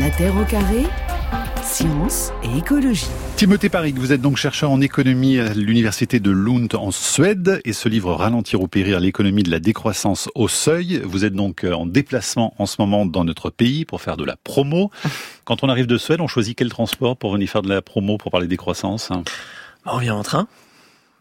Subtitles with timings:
[0.00, 0.84] La Terre au carré,
[1.62, 3.08] science et écologie.
[3.36, 7.72] Timothée Paris, vous êtes donc chercheur en économie à l'université de Lund en Suède et
[7.72, 11.00] ce livre Ralentir ou périr l'économie de la décroissance au seuil.
[11.04, 14.24] Vous êtes donc euh, en déplacement en ce moment dans notre pays pour faire de
[14.24, 14.92] la promo.
[15.44, 18.18] Quand on arrive de Suède, on choisit quel transport pour venir faire de la promo
[18.18, 19.10] pour parler décroissance
[19.84, 20.46] On vient en train.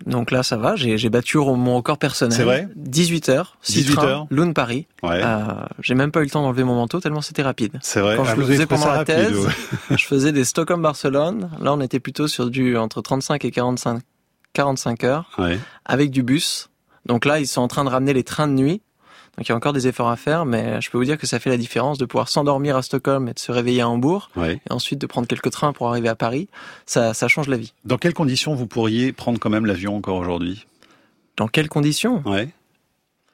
[0.06, 0.76] Donc là, ça va.
[0.76, 2.36] J'ai battu mon record personnel.
[2.38, 3.58] C'est vrai 18 heures.
[3.68, 4.28] 18 heures.
[4.30, 4.88] Lune Paris.
[5.04, 5.22] Ouais.
[5.24, 5.40] Euh,
[5.82, 7.80] j'ai même pas eu le temps d'enlever mon manteau tellement c'était rapide.
[7.82, 8.16] C'est vrai.
[8.16, 9.52] Quand je Ah, le faisais pendant la rapide, thèse, ouais.
[9.98, 11.50] je faisais des Stockholm-Barcelone.
[11.60, 14.02] Là, on était plutôt sur du entre 35 et 45,
[14.54, 15.60] 45 heures Ouais.
[15.86, 16.70] avec du bus.
[17.06, 18.82] Donc là, ils sont en train de ramener les trains de nuit.
[19.38, 21.28] Donc il y a encore des efforts à faire, mais je peux vous dire que
[21.28, 24.30] ça fait la différence de pouvoir s'endormir à Stockholm et de se réveiller à Hambourg,
[24.36, 24.60] Ouais.
[24.68, 26.48] et ensuite de prendre quelques trains pour arriver à Paris.
[26.88, 27.72] Ça, ça change la vie.
[27.86, 30.66] Dans quelles conditions vous pourriez prendre quand même l'avion encore aujourd'hui?
[31.38, 32.24] Dans quelles conditions?
[32.26, 32.50] Ouais.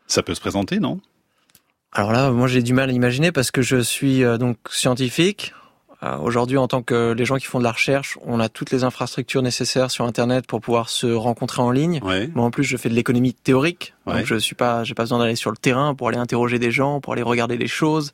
[0.08, 1.00] Ça peut se présenter, non?
[1.94, 5.54] Alors là, moi j'ai du mal à imaginer parce que je suis euh, donc scientifique.
[6.04, 8.72] Euh, Aujourd'hui, en tant que les gens qui font de la recherche, on a toutes
[8.72, 12.02] les infrastructures nécessaires sur Internet pour pouvoir se rencontrer en ligne.
[12.04, 12.30] Ouais.
[12.36, 14.16] Moi, en plus, je fais de l'économie théorique, Ouais.
[14.18, 16.72] donc je suis pas, j'ai pas besoin d'aller sur le terrain pour aller interroger des
[16.72, 18.12] gens, pour aller regarder les choses.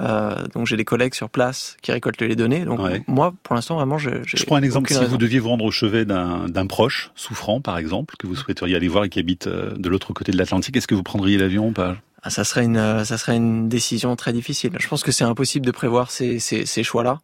[0.00, 2.64] Euh, donc j'ai des collègues sur place qui récoltent les données.
[2.66, 3.02] Donc Ouais.
[3.06, 4.10] moi, pour l'instant, vraiment, je.
[4.26, 4.90] j'ai Je prends un exemple.
[4.92, 5.10] Si raison.
[5.10, 8.88] vous deviez vous rendre au chevet d'un proche souffrant, par exemple, que vous souhaiteriez aller
[8.88, 11.68] voir et qui habite euh, de l'autre côté de l'Atlantique, est-ce que vous prendriez l'avion
[11.68, 11.96] ou pas?
[12.22, 14.72] Ah, ça serait une, ça serait une décision très difficile.
[14.78, 17.20] Je pense que c'est impossible de prévoir ces, ces, ces choix-là.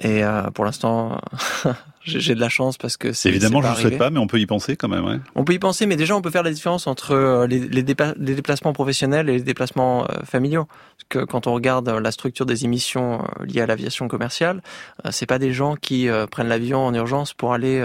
[0.00, 1.20] Et euh, pour l'instant,
[2.04, 4.28] j'ai de la chance parce que c'est Évidemment, je ne le souhaite pas, mais on
[4.28, 5.04] peut y penser quand même.
[5.04, 5.18] Ouais.
[5.34, 7.82] On peut y penser, mais déjà on peut faire la différence entre euh, les, les,
[7.82, 10.66] dépa- les déplacements professionnels et les déplacements euh, familiaux.
[10.66, 14.62] Parce que quand on regarde euh, la structure des émissions liées à l'aviation commerciale,
[15.04, 17.80] euh, c'est pas des gens qui prennent l'avion en urgence pour aller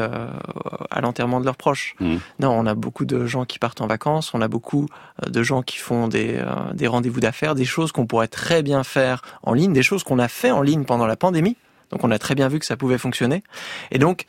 [0.91, 1.95] à l'enterrement de leurs proches.
[1.99, 2.19] Mhm.
[2.39, 4.87] Non, on a beaucoup de gens qui partent en vacances, on a beaucoup
[5.27, 6.39] de gens qui font des,
[6.75, 10.19] des rendez-vous d'affaires, des choses qu'on pourrait très bien faire en ligne, des choses qu'on
[10.19, 11.57] a fait en ligne pendant la pandémie.
[11.93, 13.43] Donc on a très bien vu que ça pouvait fonctionner.
[13.91, 14.25] Et donc,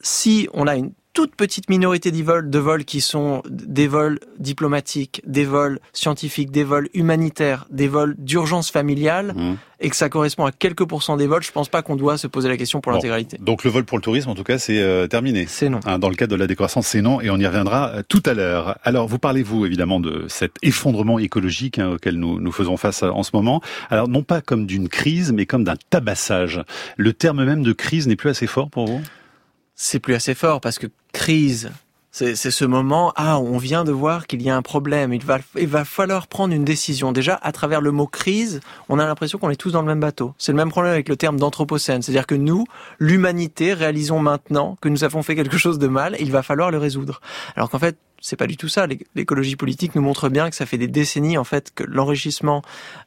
[0.00, 4.20] si on a une toute petite minorité de vols, de vols qui sont des vols
[4.38, 9.56] diplomatiques, des vols scientifiques, des vols humanitaires, des vols d'urgence familiale, Mhm.
[9.80, 12.28] et que ça correspond à quelques pourcents des vols, je pense pas qu'on doit se
[12.28, 12.98] poser la question pour Bon.
[12.98, 13.36] l'intégralité.
[13.40, 15.46] Donc le vol pour le tourisme, en tout cas, c'est euh, terminé.
[15.48, 15.80] C'est non.
[15.86, 18.22] Hein, Dans le cadre de la décroissance, c'est non, et on y reviendra euh, tout
[18.24, 18.78] à l'heure.
[18.84, 23.02] Alors, vous parlez, vous, évidemment, de cet effondrement écologique hein, auquel nous, nous faisons face
[23.02, 23.60] euh, en ce moment.
[23.90, 26.62] Alors, non pas comme d'une crise, mais comme d'un tabassage.
[26.96, 29.00] Le terme même de crise n'est plus assez fort pour vous?
[29.80, 31.70] C'est plus assez fort parce que crise,
[32.10, 35.38] c'est ce moment, ah, on vient de voir qu'il y a un problème, il va,
[35.56, 37.12] il va falloir prendre une décision.
[37.12, 38.58] Déjà, à travers le mot crise,
[38.88, 40.34] on a l'impression qu'on est tous dans le même bateau.
[40.36, 42.02] C'est le même problème avec le terme d'anthropocène.
[42.02, 42.64] C'est-à-dire que nous,
[42.98, 46.78] l'humanité, réalisons maintenant que nous avons fait quelque chose de mal il va falloir le
[46.78, 47.20] résoudre.
[47.54, 48.88] Alors qu'en fait, c'est pas du tout ça.
[48.88, 52.62] L'é- L'écologie politique nous montre bien que ça fait des décennies, en fait, que l'enrichissement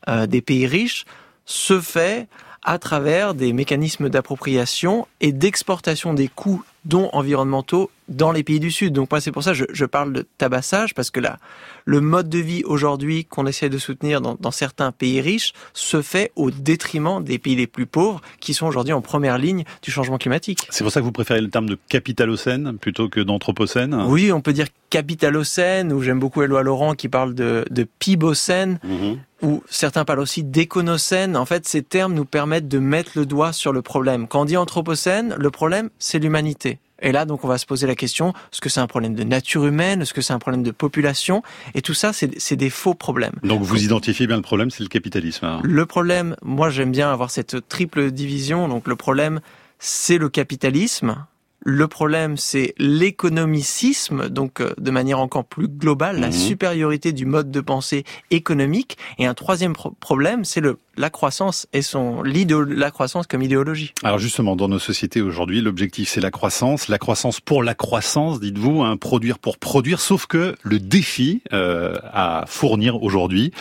[0.07, 1.03] euh, des pays riches
[1.43, 2.29] se fait
[2.63, 8.72] à travers des mécanismes d'appropriation et d'exportation des coûts, dont environnementaux, dans les pays du
[8.72, 8.92] Sud.
[8.94, 11.38] Donc moi, c'est pour ça que je, je parle de tabassage, parce que là,
[11.86, 16.02] le mode de vie aujourd'hui qu'on essaie de soutenir dans, dans certains pays riches se
[16.02, 19.92] fait au détriment des pays les plus pauvres, qui sont aujourd'hui en première ligne du
[19.92, 20.68] changement climatique.
[20.69, 24.42] C'est pour ça que vous préférez le terme de capitalocène plutôt que d'anthropocène Oui, on
[24.42, 29.19] peut dire capitalocène, ou j'aime beaucoup Éloi Laurent qui parle de, de pibocène, Mhm.
[29.42, 31.38] ou certains parlent aussi d'éconocène.
[31.38, 34.28] En fait, ces termes nous permettent de mettre le doigt sur le problème.
[34.28, 36.70] Quand on dit anthropocène, le problème, c'est l'humanité.
[37.03, 39.23] Et là, donc, on va se poser la question, est-ce que c'est un problème de
[39.23, 41.41] nature humaine Est-ce que c'est un problème de population?
[41.73, 43.33] Et tout ça, c'est c'est des faux problèmes.
[43.43, 45.45] Donc vous identifiez bien le problème, c'est le capitalisme.
[45.45, 45.59] hein.
[45.63, 48.67] Le problème, moi j'aime bien avoir cette triple division.
[48.67, 49.41] Donc le problème,
[49.79, 51.15] c'est le capitalisme.
[51.63, 56.33] Le problème, c'est l'économicisme, donc euh, de manière encore plus globale, la Mhm.
[56.33, 58.97] supériorité du mode de pensée économique.
[59.19, 63.94] Et un troisième pro- problème, c'est le la croissance et son la croissance comme idéologie.
[64.03, 68.41] Alors justement, dans nos sociétés aujourd'hui, l'objectif c'est la croissance, la croissance pour la croissance,
[68.41, 70.01] dites-vous, hein, produire pour produire.
[70.01, 73.51] Sauf que le défi euh, à fournir aujourd'hui,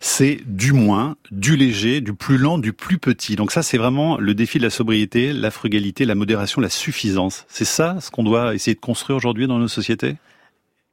[0.00, 3.34] c'est du moins, du léger, du plus lent, du plus petit.
[3.34, 7.43] Donc ça, c'est vraiment le défi de la sobriété, la frugalité, la modération, la suffisance.
[7.48, 10.16] C'est ça ce qu'on doit essayer de construire aujourd'hui dans nos sociétés?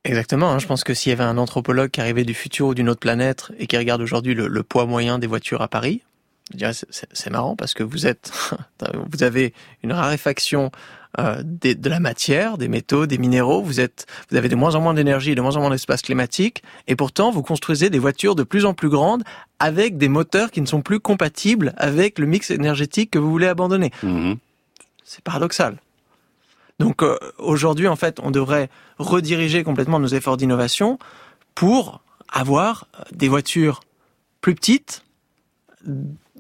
[0.04, 0.52] Exactement.
[0.52, 0.60] hein.
[0.60, 3.00] Je pense que s'il y avait un anthropologue qui arrivait du futur ou d'une autre
[3.00, 6.02] planète et qui regarde aujourd'hui le, le poids moyen des voitures à Paris,
[6.52, 8.32] je dirais c'est- marrant parce que vous êtes,
[9.12, 9.54] vous avez
[9.84, 10.72] une raréfaction
[11.20, 13.62] euh, des- de la matière, des métaux, des minéraux.
[13.62, 16.64] Vous êtes, vous avez de moins en moins d'énergie, de moins en moins d'espace climatique,
[16.88, 19.24] et pourtant vous construisez des voitures de plus en plus grandes
[19.60, 23.48] avec des moteurs qui ne sont plus compatibles avec le mix énergétique que vous voulez
[23.48, 23.92] abandonner.
[24.04, 24.38] Mhm.
[25.04, 25.78] C'est paradoxal.
[26.82, 30.98] Donc euh, aujourd'hui, en fait, on devrait rediriger complètement nos efforts d'innovation
[31.54, 32.02] pour
[32.32, 33.82] avoir des voitures
[34.42, 35.04] plus petites,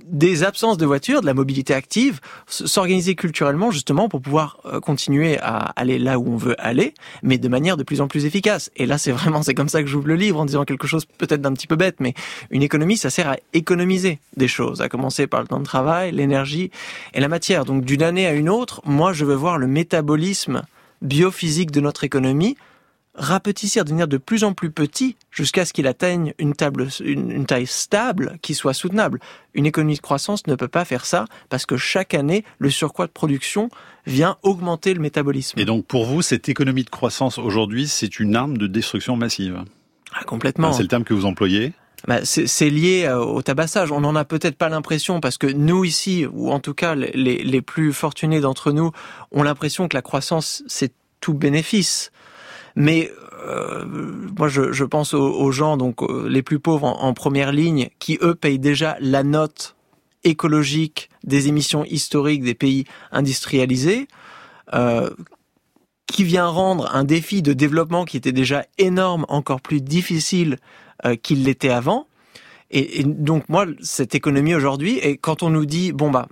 [0.05, 5.37] des absences de voitures, de la mobilité active, s'organiser culturellement justement pour pouvoir euh, continuer
[5.39, 6.93] à aller là où on veut aller,
[7.23, 8.71] mais de manière de plus en plus efficace.
[8.75, 11.05] Et là, c'est vraiment, c'est comme ça que j'ouvre le livre en disant quelque chose
[11.05, 12.13] peut-être d'un petit peu bête, mais
[12.49, 16.11] une économie, ça sert à économiser des choses, à commencer par le temps de travail,
[16.11, 16.71] l'énergie
[17.13, 17.65] et la matière.
[17.65, 20.63] Donc d'une année à une autre, moi, je veux voir le métabolisme
[21.01, 22.57] biophysique de notre économie
[23.13, 27.67] rapetissir, devenir de plus en plus petit jusqu'à ce qu'il atteigne une, table, une, taille
[27.67, 29.19] stable qui soit soutenable.
[29.53, 33.07] Une économie de croissance ne peut pas faire ça parce que chaque année, le surcroît
[33.07, 33.69] de production
[34.05, 35.59] vient augmenter le métabolisme.
[35.59, 39.63] Et donc pour vous, cette économie de croissance aujourd'hui, c'est une arme de destruction massive
[40.13, 40.71] ah, Complètement.
[40.71, 41.73] c'est le terme que vous employez
[42.07, 43.91] bah, c'est lié euh, au tabassage.
[43.91, 47.11] On n'en a peut-être pas l'impression parce que nous ici, ou en tout cas les,
[47.13, 48.89] les plus fortunés d'entre nous,
[49.31, 52.11] ont l'impression que la croissance, c'est tout bénéfice.
[52.75, 53.11] Mais
[53.45, 53.85] euh,
[54.37, 58.17] moi, je, je pense aux, gens donc euh, les plus pauvres en, première ligne, qui
[58.21, 59.75] eux payent déjà la note
[60.23, 64.07] écologique des émissions historiques des pays industrialisés,
[64.73, 65.09] euh,
[66.07, 70.57] qui vient rendre un défi de développement qui était déjà énorme encore plus difficile
[71.05, 72.07] euh, qu'il l'était avant.
[72.69, 76.27] Et, et, donc moi, cette économie aujourd'hui, et quand on nous dit bon bah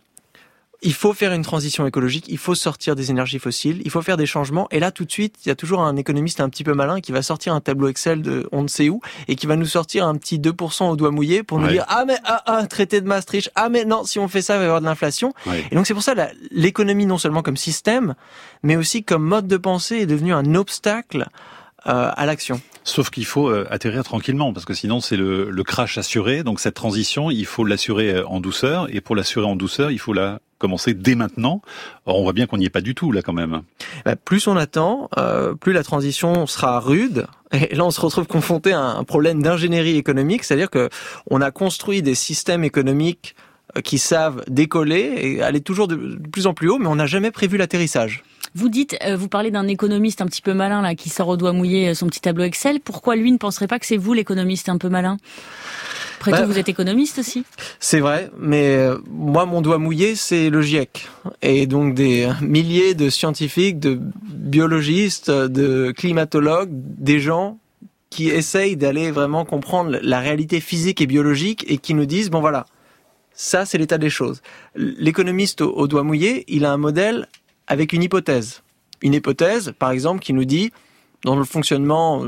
[0.82, 4.18] il faut faire une transition écologique, il faut sortir des énergies fossiles, il faut faire
[4.18, 4.68] des changements.
[4.72, 7.02] Et là, tout de suite, il y a toujours un économiste un petit peu malin
[7.02, 9.66] qui va sortir un tableau Excel de on ne sait où et qui va nous
[9.66, 13.02] sortir un petit 2% au doigt mouillé pour nous dire ah mais ah, ah, traité
[13.02, 15.34] de Maastricht, ah mais non, si on fait ça, il va y avoir de l'inflation.
[15.72, 16.14] Et donc c'est pour ça
[16.52, 18.16] l'économie non seulement comme système,
[18.64, 21.28] mais aussi comme mode de pensée est devenue un obstacle
[21.88, 22.62] euh, à l'action.
[22.84, 26.44] Sauf qu'il faut euh, atterrir tranquillement, parce que sinon c'est le, le, crash assuré.
[26.44, 30.00] Donc cette transition, il faut l'assurer euh, en douceur, et pour l'assurer en douceur, il
[30.00, 31.62] faut la commencer dès maintenant.
[32.06, 33.64] Or, on voit bien qu'on n'y est pas du tout là quand même.
[34.06, 37.26] Bah, plus on attend, euh, plus la transition sera rude.
[37.52, 40.90] Et là, on se retrouve confronté à un problème d'ingénierie économique, c'est-à-dire que
[41.32, 43.36] on a construit des systèmes économiques
[43.84, 47.32] qui savent décoller et aller toujours de plus en plus haut, mais on n'a jamais
[47.32, 48.24] prévu l'atterrissage.
[48.56, 51.38] Vous dites, euh, vous parlez d'un économiste un petit peu malin là qui sort au
[51.38, 52.80] doigt mouillé euh, son petit tableau Excel.
[52.80, 55.18] Pourquoi lui ne penserait pas que c'est vous l'économiste un peu malin?
[56.20, 57.46] Après tout, bah, vous êtes économiste aussi.
[57.80, 61.08] C'est vrai, mais euh, moi, mon doigt mouillé, c'est le GIEC.
[61.42, 67.60] Et donc des milliers de scientifiques, de biologistes, de climatologues, des gens
[68.10, 72.42] qui essayent d'aller vraiment comprendre la réalité physique et biologique et qui nous disent, bon
[72.42, 72.66] voilà,
[73.40, 74.42] ça c'est l'état des choses.
[74.76, 77.30] L'économiste au doigt mouillé, il a un modèle
[77.68, 78.64] avec une hypothèse.
[79.02, 80.74] Une hypothèse, par exemple, qui nous dit,
[81.24, 82.26] dans le fonctionnement,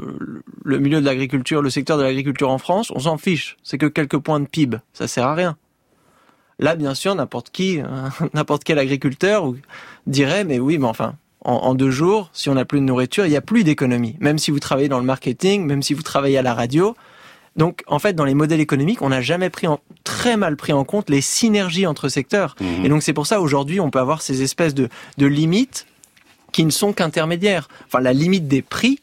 [0.64, 3.58] le milieu de l'agriculture, le secteur de l'agriculture en France, on s'en fiche.
[3.62, 4.78] C'est que quelques points de PIB.
[4.94, 5.58] Ça sert à rien.
[6.60, 7.82] Là, bien sûr, n'importe qui,
[8.34, 9.52] n'importe quel agriculteur
[10.08, 13.32] dirait, mais oui, mais enfin, en, deux jours, si on n'a plus de nourriture, il
[13.32, 14.16] n'y a plus d'économie.
[14.22, 16.96] Même si vous travaillez dans le marketing, même si vous travaillez à la radio.
[17.56, 20.74] Donc, en fait, dans les modèles économiques, on n'a jamais pris en, très mal pris
[20.74, 22.56] en compte les synergies entre secteurs.
[22.60, 22.86] Mhm.
[22.86, 25.86] Et donc, c'est pour ça, aujourd'hui, on peut avoir ces espèces de, de limites
[26.52, 27.68] qui ne sont qu'intermédiaires.
[27.88, 29.00] Enfin, la limite des prix,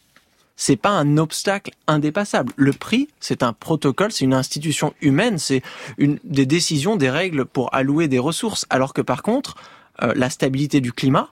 [0.57, 2.53] c'est pas un obstacle indépassable.
[2.57, 5.63] Le prix, c'est un protocole, c'est une institution humaine, c'est
[5.99, 8.67] une des décisions, des règles pour allouer des ressources.
[8.69, 9.57] Alors que par contre,
[10.03, 11.31] euh, la stabilité du climat,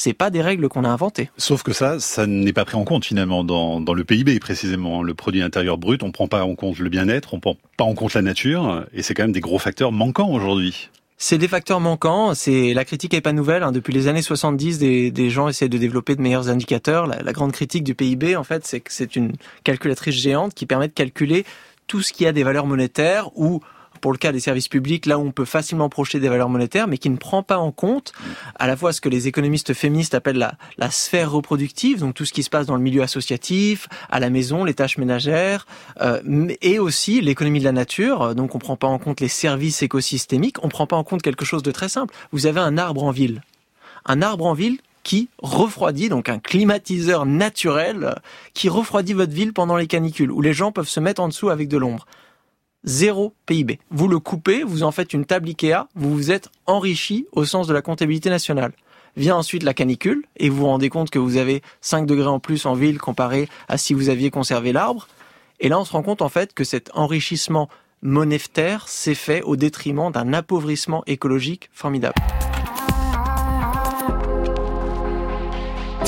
[0.00, 1.30] c'est pas des règles qu'on a inventées.
[1.36, 5.02] Sauf que ça, ça n'est pas pris en compte finalement dans, dans le PIB précisément.
[5.02, 7.94] Le produit intérieur brut, on prend pas en compte le bien-être, on prend pas en
[7.94, 10.88] compte la nature, et c'est quand même des gros facteurs manquants aujourd'hui.
[11.18, 12.34] C'est des facteurs manquants.
[12.34, 13.62] C'est la critique est pas nouvelle.
[13.62, 13.72] Hein.
[13.72, 17.06] Depuis les années 70, des, des, gens essaient de développer de meilleurs indicateurs.
[17.06, 19.32] La, la grande critique du PIB, en fait, c'est que c'est une
[19.64, 21.44] calculatrice géante qui permet de calculer
[21.88, 23.60] tout ce qui a des valeurs monétaires ou
[24.00, 26.88] pour le cas des services publics, là où on peut facilement projeter des valeurs monétaires,
[26.88, 28.12] mais qui ne prend pas en compte
[28.58, 32.32] à la fois ce que les économistes féministes appellent la, sphère reproductive, donc tout ce
[32.32, 35.66] qui se passe dans le milieu associatif, à la maison, les tâches ménagères,
[36.00, 38.34] euh, et aussi l'économie de la nature.
[38.34, 41.04] Donc on ne prend pas en compte les services écosystémiques, on ne prend pas en
[41.04, 42.14] compte quelque chose de très simple.
[42.32, 43.42] Vous avez un arbre en ville.
[44.06, 48.16] Un arbre en ville qui refroidit, donc un climatiseur naturel
[48.54, 51.50] qui refroidit votre ville pendant les canicules, où les gens peuvent se mettre en dessous
[51.50, 52.06] avec de l'ombre
[52.84, 53.78] zéro PIB.
[53.90, 57.66] Vous le coupez, vous en faites une table Ikea, vous vous êtes enrichi au sens
[57.66, 58.72] de la comptabilité nationale.
[59.16, 62.38] Vient ensuite la canicule, et vous vous rendez compte que vous avez 5 degrés en
[62.38, 65.08] plus en ville comparé à si vous aviez conservé l'arbre.
[65.58, 67.68] Et là, on se rend compte en fait que cet enrichissement
[68.02, 72.14] monétaire s'est fait au détriment d'un appauvrissement écologique formidable.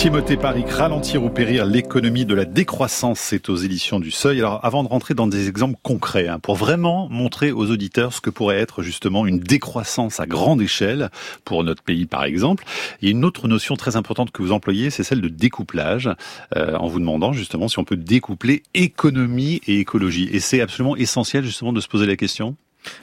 [0.02, 4.40] Timothée Paris, ralentir ou périr l'économie de la décroissance, c'est aux éditions du Seuil.
[4.40, 8.20] Alors avant de rentrer dans des exemples concrets, hein, pour vraiment montrer aux auditeurs ce
[8.20, 11.10] que pourrait être justement une décroissance à grande échelle
[11.44, 12.64] pour notre pays par exemple,
[13.00, 16.10] il y a une autre notion très importante que vous employez, c'est celle de découplage,
[16.56, 20.28] euh, en vous demandant justement si on peut découpler économie et écologie.
[20.32, 22.56] Et c'est absolument essentiel justement de se poser la question?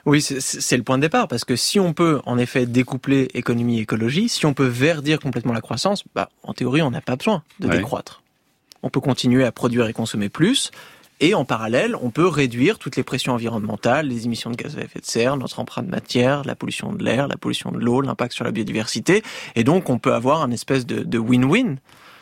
[0.05, 3.79] Oui, c'est le point de départ, parce que si on peut en effet découpler économie
[3.79, 7.15] et écologie, si on peut verdir complètement la croissance, bah, en théorie, on n'a pas
[7.15, 8.21] besoin de décroître.
[8.83, 10.71] On peut continuer à produire et consommer plus,
[11.21, 14.81] et en parallèle, on peut réduire toutes les pressions environnementales, les émissions de gaz à
[14.81, 18.33] effet de serre, notre empreinte matière, la pollution de l'air, la pollution de l'eau, l'impact
[18.33, 19.21] sur la biodiversité.
[19.55, 21.75] Et donc, on peut avoir un espèce de win-win.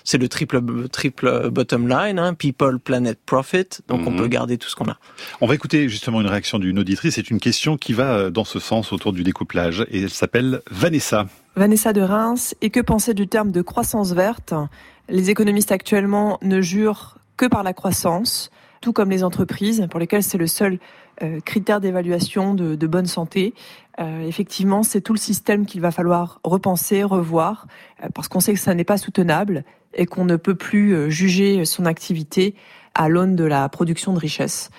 [0.09, 3.67] C'est le triple, triple bottom line, hein, people, planet, profit.
[3.89, 4.17] Donc, on mhm.
[4.17, 4.95] peut garder tout ce qu'on a.
[5.41, 7.15] On va écouter justement une réaction d'une auditrice.
[7.15, 9.85] C'est une question qui va euh, dans ce sens autour du découplage.
[9.91, 11.25] Et elle s'appelle Vanessa.
[11.57, 12.55] Vanessa de Reims.
[12.61, 14.53] Et que penser du terme de croissance verte?
[15.09, 18.49] Les économistes actuellement ne jurent que par la croissance
[18.79, 20.79] tout comme les entreprises, pour lesquelles c'est le seul
[21.23, 23.55] euh, critère d'évaluation de, bonne santé.
[23.99, 27.65] Euh, effectivement, c'est tout le système qu'il va falloir repenser, revoir,
[28.03, 29.63] euh, parce qu'on sait que ça n'est pas soutenable
[29.95, 32.53] et qu'on ne peut plus juger son activité
[32.93, 34.69] à l'aune de la production de richesse.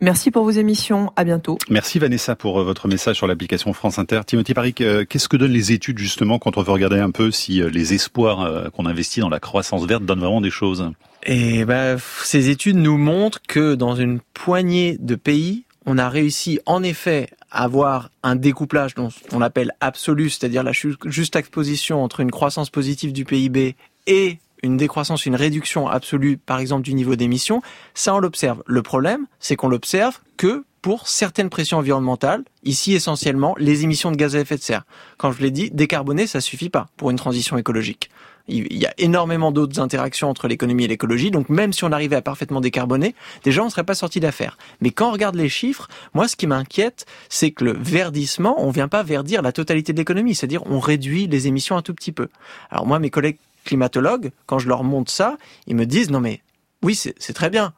[0.00, 1.12] Merci pour vos émissions.
[1.16, 1.58] À bientôt.
[1.68, 4.20] Merci Vanessa pour votre message sur l'application France Inter.
[4.24, 4.76] Timothy Parik,
[5.08, 8.70] qu'est-ce que donnent les études justement quand on veut regarder un peu si les espoirs
[8.72, 10.92] qu'on investit dans la croissance verte donnent vraiment des choses?
[11.24, 16.60] Et bah, ces études nous montrent que dans une poignée de pays, on a réussi
[16.66, 22.20] en effet à avoir un découplage dont on appelle absolu, c'est-à-dire la juste exposition entre
[22.20, 27.16] une croissance positive du PIB et une décroissance, une réduction absolue, par exemple, du niveau
[27.16, 27.62] d'émission,
[27.94, 28.62] ça on l'observe.
[28.66, 34.16] Le problème, c'est qu'on l'observe que pour certaines pressions environnementales, ici essentiellement les émissions de
[34.16, 34.84] gaz à effet de serre.
[35.18, 38.10] Quand je l'ai dit, décarboner, ça suffit pas pour une transition écologique.
[38.50, 42.16] Il y a énormément d'autres interactions entre l'économie et l'écologie, donc même si on arrivait
[42.16, 43.14] à parfaitement décarboner,
[43.44, 44.58] déjà on ne serait pas sorti d'affaire.
[44.80, 48.70] Mais quand on regarde les chiffres, moi ce qui m'inquiète, c'est que le verdissement, on
[48.70, 52.12] vient pas verdir la totalité de l'économie, c'est-à-dire on réduit les émissions un tout petit
[52.12, 52.28] peu.
[52.70, 56.40] Alors moi, mes collègues climatologues, quand je leur montre ça, ils me disent non mais
[56.82, 57.72] oui c'est très bien,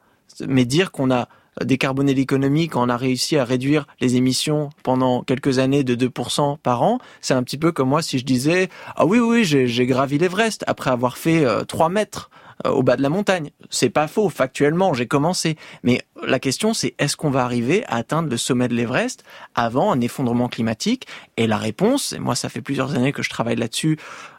[0.47, 1.29] mais dire qu'on a
[1.61, 6.59] décarboner l'économie quand on a réussi à réduire les émissions pendant quelques années de 2%
[6.59, 9.87] par an, c'est un petit peu comme moi si je disais ah oui oui j'ai
[9.87, 12.31] gravi l'Everest après avoir fait 3 euh, mètres
[12.67, 13.51] euh, au bas de la montagne.
[13.71, 15.57] C'est pas faux, factuellement, j'ai commencé.
[15.83, 19.93] Mais la question, c'est est-ce qu'on va arriver à atteindre le sommet de l'Everest avant
[19.93, 21.07] un effondrement climatique?
[21.37, 23.99] Et la réponse, et moi ça fait plusieurs années que je travaille là-dessus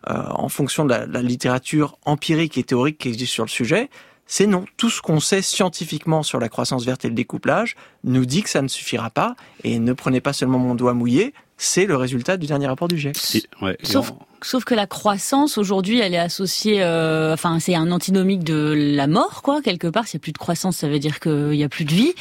[0.09, 3.89] euh, en fonction de la littérature empirique et théorique qui existe sur le sujet,
[4.25, 4.65] c'est non.
[4.77, 8.49] Tout ce qu'on sait scientifiquement sur la croissance verte et le découplage nous dit que
[8.49, 9.35] ça ne suffira pas.
[9.63, 12.97] Et ne prenez pas seulement mon doigt mouillé, c'est le résultat du dernier rapport du
[12.97, 13.47] GIEC.
[13.83, 14.11] Sauf
[14.43, 19.41] que la croissance aujourd'hui, elle est associée, euh, enfin c'est un antinomique de la mort,
[19.41, 19.61] quoi.
[19.61, 21.85] Quelque part, s'il n'y a plus de croissance, ça veut dire qu'il n'y a plus
[21.85, 22.13] de vie.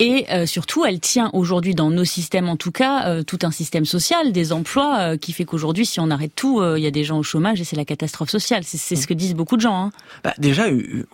[0.00, 3.50] Et euh, surtout, elle tient aujourd'hui dans nos systèmes, en tout cas, euh, tout un
[3.50, 7.04] système social, des emplois, qui fait qu'aujourd'hui, si on arrête tout, il y a des
[7.04, 8.62] gens au chômage et c'est la catastrophe sociale.
[8.64, 9.86] C'est ce que disent beaucoup de gens.
[9.86, 9.92] Hein.
[10.24, 10.64] Bah, déjà,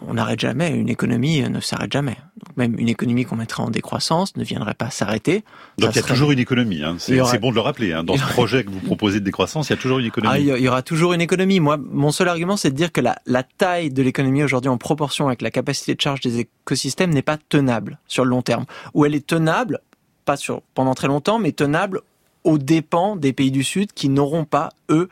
[0.06, 0.70] on n'arrête jamais.
[0.70, 2.16] Une économie ne s'arrête jamais.
[2.46, 5.44] Donc même une économie qu'on mettrait en décroissance ne viendrait pas s'arrêter.
[5.78, 6.82] Donc il y a toujours une économie.
[6.82, 6.96] Hein.
[6.98, 7.92] C'est bon de le rappeler.
[7.92, 8.04] Hein.
[8.04, 10.50] Dans ce projet que vous proposez de décroissance, il y a toujours une économie.
[10.50, 11.60] Ah, il y aura toujours une économie.
[11.60, 15.26] Moi, mon seul argument, c'est de dire que la, taille de l'économie aujourd'hui en proportion
[15.26, 18.64] avec la capacité de charge des écosystèmes n'est pas tenable sur le long terme.
[18.94, 19.80] Ou elle est tenable,
[20.24, 22.00] pas sur pendant très longtemps, mais tenable
[22.44, 25.08] aux dépens des pays du Sud qui n'auront pas, eux,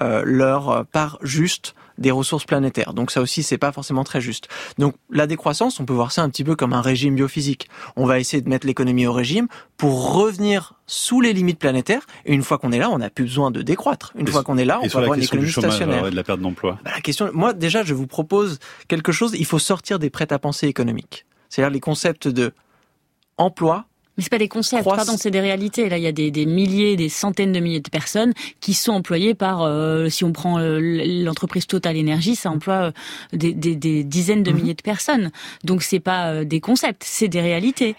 [0.00, 2.94] euh, leur part juste des ressources planétaires.
[2.94, 4.48] Donc ça aussi, c'est pas forcément très juste.
[4.78, 7.68] Donc la décroissance, on peut voir ça un petit peu comme un régime biophysique.
[7.96, 12.06] On va essayer de mettre l'économie au régime pour revenir sous les limites planétaires.
[12.26, 14.12] Et une fois qu'on est là, on n'a plus besoin de décroître.
[14.16, 16.06] Une fois qu'on est là, on peut avoir une économie stationnaire.
[16.06, 16.78] Et de la perte d'emploi.
[16.84, 18.58] Bah, la question, moi déjà, je vous propose
[18.88, 19.34] quelque chose.
[19.38, 21.26] Il faut sortir des prêts à penser économiques.
[21.48, 22.52] C'est-à-dire les concepts de
[23.36, 25.88] emploi, mais c'est pas des concepts, pardon, c'est des réalités.
[25.88, 28.92] Là, il y a des, des, milliers, des centaines de milliers de personnes qui sont
[28.92, 30.78] employées par, euh, si on prend euh,
[31.24, 32.92] l'entreprise Total Énergie, ça emploie euh,
[33.32, 34.56] des, des, des, dizaines de mhm.
[34.58, 35.30] milliers de personnes.
[35.64, 37.96] Donc c'est pas des concepts, c'est des réalités.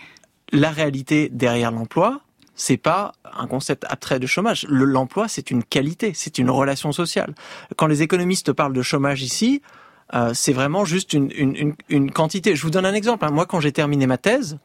[0.51, 2.22] La réalité derrière l'emploi,
[2.53, 4.67] c'est pas un concept abstrait de chômage.
[4.70, 7.34] L'emploi, c'est une qualité, c'est une relation sociale.
[7.75, 9.63] Quand les économistes parlent de chômage ici,
[10.34, 12.55] c'est vraiment juste une, une, une, quantité.
[12.55, 13.25] Je vous donne un exemple.
[13.25, 13.32] Hein.
[13.32, 14.60] Moi, quand j'ai terminé ma thèse,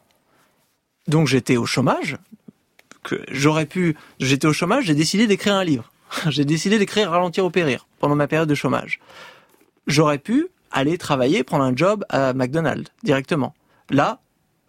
[1.08, 2.16] donc j'étais au chômage,
[3.02, 5.90] que j'aurais pu, j'étais au chômage, j'ai décidé d'écrire un livre.
[6.28, 9.00] j'ai décidé d'écrire Ralentir ou périr pendant ma période de chômage.
[9.86, 13.54] J'aurais pu aller travailler, prendre un job à McDonald's directement.
[13.90, 14.20] Là,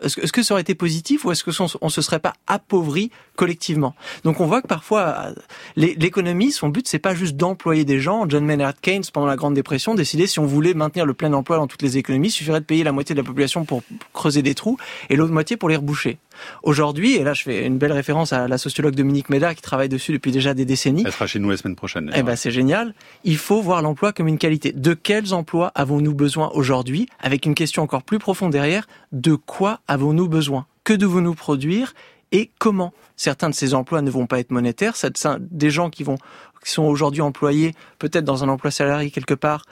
[0.02, 3.96] est-ce que, ça aurait été positif ou est-ce que on, se serait pas appauvri collectivement?
[4.24, 5.34] Donc on voit que parfois
[5.76, 8.26] l'économie, son but c'est pas juste d'employer des gens.
[8.30, 11.58] John Maynard Keynes pendant la Grande Dépression décidait si on voulait maintenir le plein emploi
[11.58, 14.42] dans toutes les économies, il suffirait de payer la moitié de la population pour creuser
[14.42, 14.78] des trous
[15.10, 16.18] et l'autre moitié pour les reboucher.
[16.64, 19.90] Aujourd'hui, et là je fais une belle référence à la sociologue Dominique Médard qui travaille
[19.90, 21.04] dessus depuis déjà des décennies.
[21.06, 22.12] Elle sera chez nous la semaine prochaine.
[22.16, 22.94] Eh ben c'est génial.
[23.24, 24.72] Il faut voir l'emploi comme une qualité.
[24.72, 27.08] De quels emplois avons-nous besoin aujourd'hui?
[27.20, 30.66] Avec une question encore plus profonde derrière, de quoi avons-nous besoin?
[30.84, 31.94] Que devons-nous produire?
[32.32, 32.94] Et comment?
[33.16, 34.94] Certains de ces emplois ne vont pas être monétaires,
[35.40, 36.18] des gens qui vont
[36.64, 39.66] qui sont aujourd'hui employés peut-être dans un emploi salarié quelque part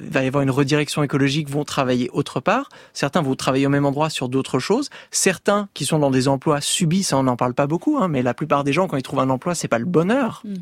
[0.00, 2.68] il va y avoir une redirection écologique, vont travailler autre part.
[2.92, 4.88] Certains vont travailler au même endroit sur d'autres choses.
[5.10, 8.22] Certains qui sont dans des emplois subis, ça on n'en parle pas beaucoup, hein, mais
[8.22, 10.42] la plupart des gens quand ils trouvent un emploi, c'est pas le bonheur.
[10.44, 10.54] Mm.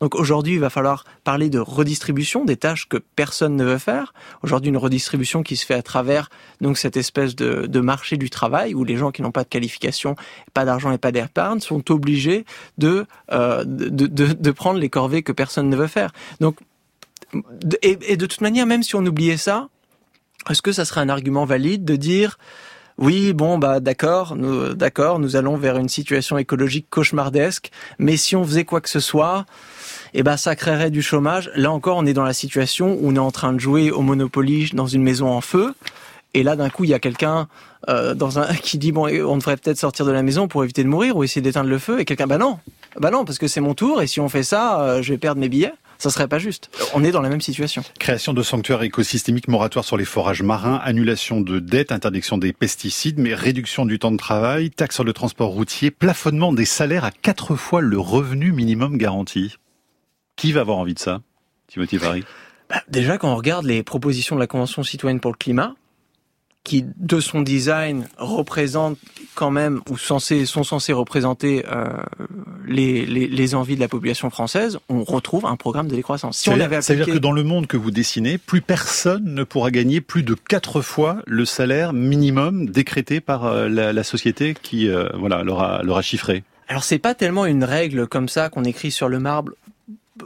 [0.00, 4.14] Donc aujourd'hui, il va falloir parler de redistribution des tâches que personne ne veut faire.
[4.42, 8.30] Aujourd'hui, une redistribution qui se fait à travers donc cette espèce de, de marché du
[8.30, 10.16] travail où les gens qui n'ont pas de qualification,
[10.54, 12.44] pas d'argent et pas d'épargne sont obligés
[12.78, 16.12] de, euh, de, de, de prendre les corvées que personne ne veut faire.
[16.40, 16.56] Donc
[17.82, 19.68] et, de toute manière, même si on oubliait ça,
[20.48, 22.38] est-ce que ça serait un argument valide de dire
[22.98, 28.36] oui, bon, bah d'accord, nous, d'accord, nous allons vers une situation écologique cauchemardesque, mais si
[28.36, 29.46] on faisait quoi que ce soit,
[30.12, 31.50] eh ben ça créerait du chômage.
[31.54, 34.02] Là encore, on est dans la situation où on est en train de jouer au
[34.02, 35.74] Monopoly dans une maison en feu.
[36.34, 37.48] Et là, d'un coup, il y a quelqu'un
[37.88, 40.84] euh, dans un qui dit bon, on devrait peut-être sortir de la maison pour éviter
[40.84, 42.00] de mourir ou essayer d'éteindre le feu.
[42.00, 42.58] Et quelqu'un, bah non,
[42.98, 44.02] bah non, parce que c'est mon tour.
[44.02, 46.70] Et si on fait ça, euh, je vais perdre mes billets ça serait pas juste.
[46.94, 47.82] On est dans la même situation.
[47.98, 53.18] Création de sanctuaires écosystémiques, moratoire sur les forages marins, annulation de dettes, interdiction des pesticides,
[53.18, 57.10] mais réduction du temps de travail, taxe sur le transport routier, plafonnement des salaires à
[57.10, 59.56] quatre fois le revenu minimum garanti.
[60.36, 61.20] Qui va avoir envie de ça,
[61.68, 62.24] Timothy Paris
[62.70, 65.74] bah, Déjà, quand on regarde les propositions de la Convention citoyenne pour le climat,
[66.62, 68.98] qui de son design représente
[69.34, 71.86] quand même ou censé, sont censés représenter euh,
[72.66, 76.38] les, les, les, envies de la population française, on retrouve un programme de décroissance.
[76.38, 78.60] Si ça, on avait ça veut dire que dans le monde que vous dessinez, plus
[78.60, 83.92] personne ne pourra gagner plus de quatre fois le salaire minimum décrété par euh, la,
[83.92, 86.44] la, société qui euh, voilà leur a, leur a chiffré.
[86.68, 89.52] Alors c'est pas tellement une règle comme ça qu'on écrit sur le marbre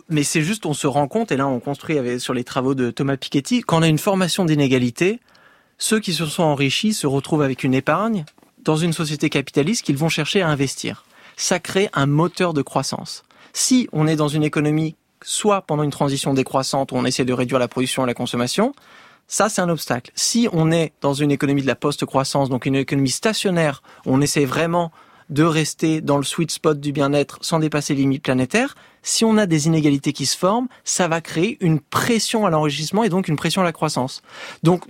[0.09, 2.75] mais c'est juste on se rend compte, et là on construit avec, sur les travaux
[2.75, 5.21] de Thomas Piketty, quand on a une formation d'inégalité,
[5.85, 8.25] ceux qui se sont enrichis se retrouvent avec une épargne
[8.63, 11.05] dans une société capitaliste qu'ils vont chercher à investir.
[11.37, 13.23] Ça crée un moteur de croissance.
[13.53, 17.35] Si on est dans une économie, soit pendant une transition décroissante où on essaie de
[17.35, 18.75] réduire la production et la consommation,
[19.29, 20.11] ça, c'est un obstacle.
[20.15, 24.23] Si on est dans une économie de la post-croissance, donc une économie stationnaire, où on
[24.23, 24.91] essaie vraiment
[25.29, 29.37] de rester dans le sweet spot du bien-être sans dépasser les limites planétaires, si on
[29.37, 33.29] a des inégalités qui se forment, ça va créer une pression à l'enrichissement et donc
[33.29, 34.23] une pression à la croissance.
[34.63, 34.87] Donc,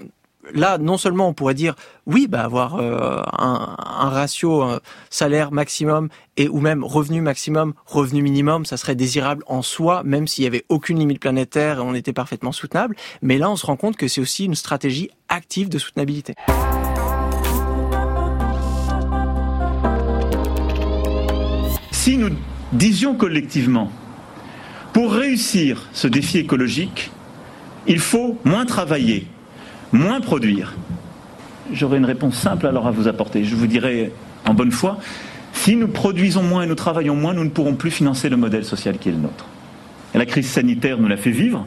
[0.53, 1.75] là, non seulement on pourrait dire
[2.07, 4.81] oui, bah avoir euh, un, ratio euh,
[5.11, 10.27] salaire maximum et ou même revenu maximum, revenu minimum, ça serait désirable en soi, même
[10.27, 12.97] s'il y avait aucune limite planétaire et on était parfaitement soutenable.
[13.23, 16.35] Mais là, on se rend compte que c'est aussi une stratégie active de soutenabilité.
[21.93, 22.31] Si nous
[22.73, 23.91] disions collectivement,
[24.93, 27.11] pour réussir ce défi écologique,
[27.87, 29.27] il faut moins travailler,
[29.95, 30.75] moins produire
[31.73, 33.45] J'aurais une réponse simple alors à vous apporter.
[33.45, 34.13] Je vous dirais
[34.47, 34.99] en bonne foi,
[35.55, 38.65] si nous produisons moins et nous travaillons moins, nous ne pourrons plus financer le modèle
[38.65, 39.47] social qui est le nôtre.
[40.13, 41.67] La crise sanitaire nous l'a fait vivre.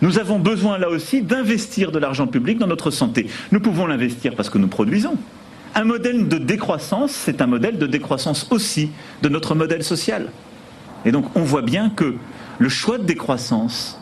[0.00, 3.26] Nous avons besoin là aussi d'investir de l'argent public dans notre santé.
[3.52, 5.16] Nous pouvons l'investir parce que nous produisons.
[5.74, 8.90] Un modèle de décroissance, c'est un modèle de décroissance aussi
[9.22, 10.30] de notre modèle social.
[11.04, 12.14] Et donc on voit bien que
[12.58, 14.00] le choix de décroissance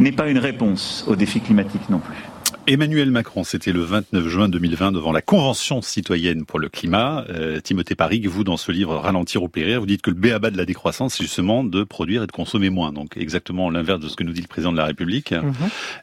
[0.00, 2.27] n'est pas une réponse au défi climatique non plus.
[2.68, 7.24] Emmanuel Macron, c'était le 29 juin 2020 devant la Convention citoyenne pour le climat.
[7.30, 10.50] Euh, Timothée Paris, vous, dans ce livre Ralentir ou périr, vous dites que le béaba
[10.50, 12.92] de la décroissance, c'est justement de produire et de consommer moins.
[12.92, 15.32] Donc exactement l'inverse de ce que nous dit le président de la République.
[15.32, 15.54] Mhm.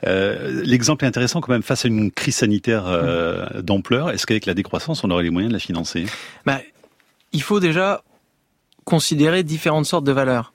[0.07, 4.09] Euh, l'exemple est intéressant quand même face à une crise sanitaire euh, d'ampleur.
[4.09, 6.07] Est-ce qu'avec la décroissance, on aurait les moyens de la financer?
[6.47, 6.61] Bah,
[7.31, 8.01] Il faut déjà
[8.85, 10.51] considérer différentes sortes de valeurs.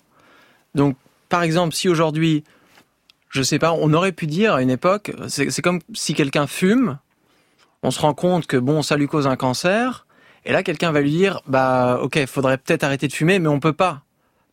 [0.74, 0.96] Donc,
[1.28, 2.42] par exemple, si aujourd'hui
[3.30, 6.98] je sais pas, on aurait pu dire à une époque, c'est comme si quelqu'un fume,
[7.82, 10.06] on se rend compte que bon, ça lui cause un cancer,
[10.44, 13.60] et là quelqu'un va lui dire, bah ok, faudrait peut-être arrêter de fumer, mais on
[13.60, 14.02] peut pas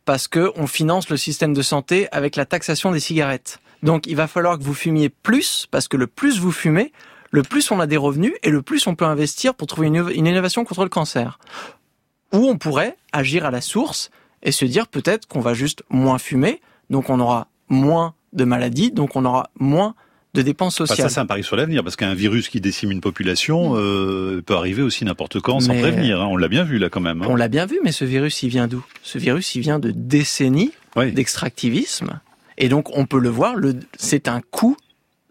[0.07, 3.59] parce que on finance le système de santé avec la taxation des cigarettes.
[3.83, 6.93] Donc il va falloir que vous fumiez plus parce que le plus vous fumez,
[7.29, 10.09] le plus on a des revenus et le plus on peut investir pour trouver une,
[10.15, 11.39] une innovation contre le cancer.
[12.31, 14.09] Ou on pourrait agir à la source
[14.43, 18.91] et se dire peut-être qu'on va juste moins fumer, donc on aura moins de maladies,
[18.91, 19.95] donc on aura moins
[20.33, 21.09] de dépenses sociales.
[21.09, 23.77] ça, c'est un pari sur l'avenir, parce qu'un virus qui décime une population mm.
[23.77, 26.21] euh, peut arriver aussi n'importe quand sans prévenir.
[26.21, 26.27] Hein.
[26.29, 27.21] On l'a bien vu là quand même.
[27.21, 27.27] Hein.
[27.29, 28.85] On l'a bien vu, mais ce virus, il vient d'où?
[29.03, 32.19] Ce virus, il vient de décennies d'extractivisme.
[32.57, 33.55] Et donc, on peut le voir,
[33.97, 34.77] c'est un coût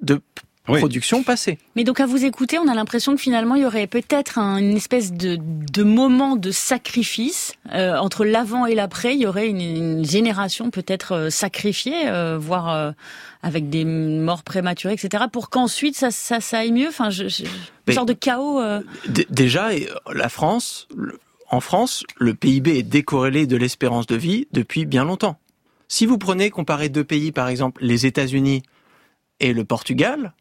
[0.02, 0.20] de
[0.66, 1.58] production passée.
[1.74, 4.76] Mais donc à vous écouter, on a l'impression que finalement il y aurait peut-être une
[4.76, 9.14] espèce de, de moment de sacrifice euh, entre l'avant et l'après.
[9.14, 12.94] Il y aurait une, génération peut-être euh, sacrifiée, euh, voire
[13.42, 15.24] avec des morts prématurées, etc.
[15.32, 16.88] Pour qu'ensuite ça, ça, aille mieux.
[16.88, 17.24] Enfin, je,
[17.86, 18.60] une sorte de chaos.
[19.30, 19.68] Déjà,
[20.12, 20.88] la France,
[21.50, 25.38] en France, le PIB est décorrélé de l'espérance de vie depuis bien longtemps.
[25.88, 28.62] Si vous prenez, comparez deux pays, par exemple les États-Unis
[29.40, 30.32] et le Portugal,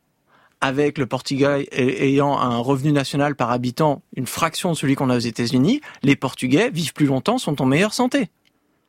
[0.65, 5.15] avec le Portugal ayant un revenu national par habitant une fraction de celui qu'on a
[5.15, 8.30] aux États-Unis, les Portugais vivent plus longtemps, sont en meilleure santé.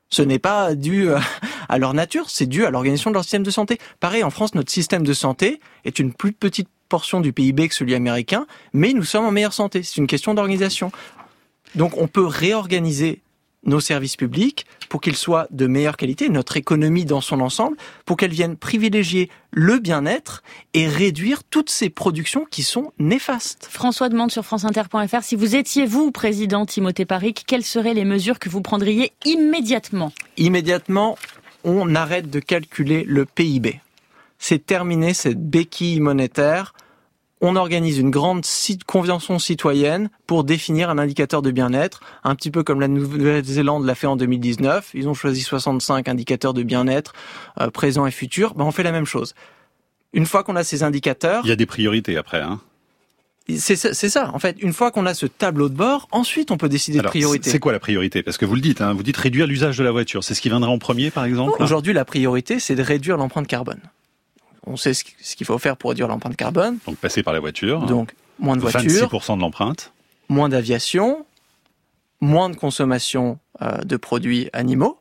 [0.08, 1.10] Ce n'est pas dû
[1.68, 3.76] à leur nature, c'est dû à l'organisation de leur système de santé.
[4.00, 7.74] Pareil, en France, notre système de santé est une plus petite portion du PIB que
[7.74, 9.82] celui américain, mais nous sommes en meilleure santé.
[9.82, 10.90] C'est une question d'organisation.
[11.74, 13.20] Donc on peut réorganiser
[13.66, 18.16] nos services publics pour qu'ils soient de meilleure qualité, notre économie dans son ensemble, pour
[18.16, 20.42] qu'elle vienne privilégier le bien-être
[20.74, 23.68] et réduire toutes ces productions qui sont néfastes.
[23.70, 28.38] François demande sur franceinter.fr si vous étiez vous président Timothée Paric, quelles seraient les mesures
[28.38, 30.12] que vous prendriez immédiatement?
[30.36, 31.18] Immédiatement,
[31.64, 33.80] on arrête de calculer le PIB.
[34.38, 36.74] C'est terminé cette béquille monétaire
[37.46, 38.44] on organise une grande
[38.86, 43.94] convention citoyenne pour définir un indicateur de bien-être, un petit peu comme la Nouvelle-Zélande l'a
[43.94, 44.90] fait en 2019.
[44.94, 47.12] Ils ont choisi 65 indicateurs de bien-être
[47.60, 48.54] euh, présents et futurs.
[48.54, 49.34] Ben, on fait la même chose.
[50.12, 52.40] Une fois qu'on a ces indicateurs, il y a des priorités après.
[52.40, 52.60] Hein
[53.58, 54.56] c'est ça, en fait.
[54.60, 57.50] Une fois qu'on a ce tableau de bord, ensuite on peut décider de priorité.
[57.50, 58.22] C'est quoi la priorité?
[58.22, 60.24] Parce que vous le dites, hein, vous dites réduire l'usage de la voiture.
[60.24, 63.46] C'est ce qui viendra en premier, par exemple Aujourd'hui, la priorité, c'est de réduire l'empreinte
[63.46, 63.80] carbone
[64.66, 65.04] on sait ce
[65.36, 66.78] qu'il faut faire pour réduire l'empreinte carbone.
[66.86, 67.86] Donc passer par la voiture.
[67.86, 69.08] Donc moins de voitures.
[69.08, 69.92] 26% de l'empreinte.
[70.28, 71.24] Moins d'aviation,
[72.20, 74.98] moins de consommation euh, de produits animaux.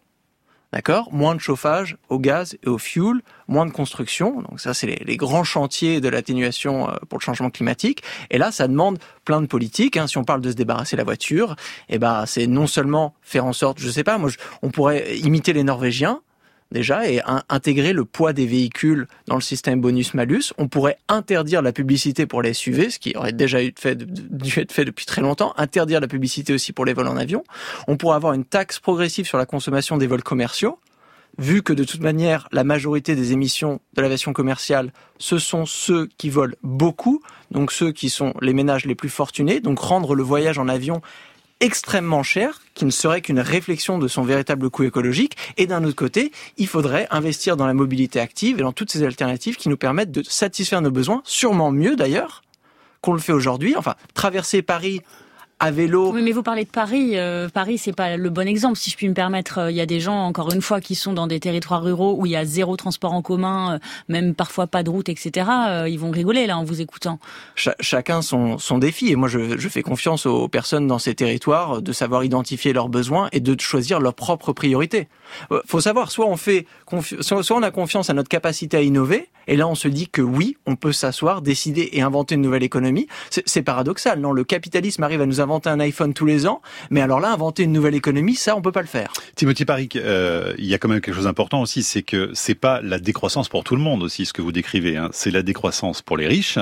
[0.73, 1.08] D'accord?
[1.13, 4.41] Moins de chauffage au gaz et au fuel, moins de construction.
[4.41, 8.04] Donc ça, c'est les, grands chantiers de l'atténuation euh, pour le changement climatique.
[8.30, 9.95] Et là, ça demande plein de politiques.
[9.95, 10.08] Hein.
[10.08, 11.56] Si on parle de se débarrasser de la voiture,
[11.88, 14.30] eh ben, c'est non seulement faire en sorte, je sais pas, moi,
[14.63, 16.19] on pourrait imiter les Norvégiens,
[16.75, 20.53] déjà et intégrer le poids des véhicules dans le système bonus-malus.
[20.59, 24.59] On pourrait interdire la publicité pour les SUV, ce qui aurait déjà eu fait, dû
[24.59, 27.43] être fait depuis très longtemps, interdire la publicité aussi pour les vols en avion.
[27.88, 30.77] On pourrait avoir une taxe progressive sur la consommation des vols commerciaux,
[31.38, 36.07] vu que de toute manière, la majorité des émissions de l'aviation commerciale, ce sont ceux
[36.17, 40.23] qui volent beaucoup, donc ceux qui sont les ménages les plus fortunés, donc rendre le
[40.23, 41.01] voyage en avion
[41.59, 45.37] extrêmement cher, qui ne serait qu'une réflexion de son véritable coût écologique.
[45.57, 49.03] Et d'un autre côté, il faudrait investir dans la mobilité active et dans toutes ces
[49.03, 52.41] alternatives qui nous permettent de satisfaire nos besoins, sûrement mieux d'ailleurs
[53.01, 53.75] qu'on le fait aujourd'hui.
[53.77, 55.01] Enfin, traverser Paris
[55.59, 56.11] à vélo.
[56.13, 57.11] Oui, mais vous parlez de Paris.
[57.13, 59.59] Euh, Paris, c'est pas le bon exemple, si je puis me permettre.
[59.59, 62.17] Euh, il y a des gens, encore une fois, qui sont dans des territoires ruraux
[62.19, 65.47] où il y a zéro transport en commun, euh, même parfois pas de route, etc.
[65.87, 67.19] ils vont rigoler là en vous écoutant.
[67.55, 69.11] chacun son, son défi.
[69.11, 72.89] Et moi, je, je fais confiance aux personnes dans ces territoires de savoir identifier leurs
[72.89, 75.07] besoins et de choisir leurs propres priorités.
[75.65, 76.65] Faut savoir, soit on fait,
[77.21, 80.21] soit on a confiance à notre capacité à innover, et là on se dit que
[80.21, 83.07] oui, on peut s'asseoir, décider et inventer une nouvelle économie.
[83.29, 84.31] C'est paradoxal, non?
[84.31, 87.63] Le capitalisme arrive à nous inventer un iPhone tous les ans, mais alors là, inventer
[87.63, 89.12] une nouvelle économie, ça, on peut pas le faire.
[89.36, 92.55] Timothy Paric, euh, il y a quand même quelque chose d'important aussi, c'est que c'est
[92.55, 94.97] pas la décroissance pour tout le monde aussi, ce que vous décrivez.
[94.97, 95.10] Hein.
[95.13, 96.60] C'est la décroissance pour les riches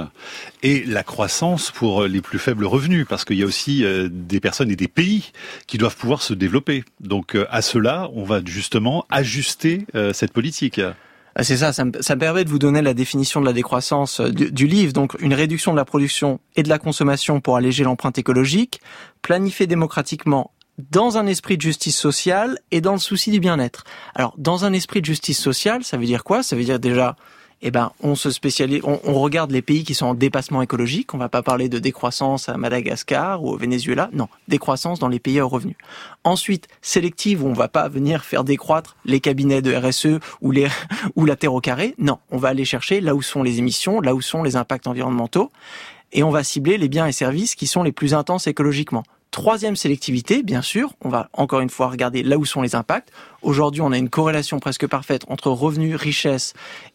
[0.62, 4.40] et la croissance pour les plus faibles revenus, parce qu'il y a aussi euh, des
[4.40, 5.32] personnes et des pays
[5.68, 6.84] qui doivent pouvoir se développer.
[7.00, 10.80] Donc euh, à cela, on va justement ajuster cette politique.
[11.36, 14.30] Ah, c'est ça, ça me, permet de vous donner la définition de la décroissance euh,
[14.30, 14.94] du, livre.
[14.94, 18.82] Donc une réduction de la production et de la consommation pour alléger l'empreinte écologique,
[19.22, 20.52] planifier démocratiquement
[20.92, 23.84] dans un esprit de justice sociale et dans le souci du bien-être.
[24.16, 26.44] Alors dans un esprit de justice sociale, ça veut dire quoi?
[26.44, 27.16] Ça veut dire déjà
[27.66, 31.14] eh ben, on se spécialise, on, regarde les pays qui sont en dépassement écologique.
[31.14, 34.10] On va pas parler de décroissance à Madagascar ou au Venezuela.
[34.12, 35.78] Non, décroissance dans les pays à revenus.
[36.26, 40.68] Ensuite, sélective, on va pas venir faire décroître les cabinets de RSE ou les,
[41.16, 41.96] ou la terre au carré.
[41.98, 44.88] Non, on va aller chercher là où sont les émissions, là où sont les impacts
[44.88, 45.50] environnementaux.
[46.12, 49.04] Et on va cibler les biens et services qui sont les plus intenses écologiquement.
[49.32, 53.12] Troisième sélectivité, bien sûr, on va encore une fois regarder là où sont les impacts.
[53.44, 56.54] Aujourd'hui, on a une corrélation presque parfaite entre revenus, richesse